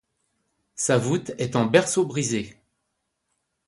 Sa 0.73 0.97
voûte 0.97 1.31
est 1.37 1.55
en 1.55 1.67
berceau 1.67 2.07
brisé. 2.07 2.57